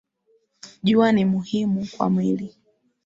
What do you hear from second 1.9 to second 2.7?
kwa mwili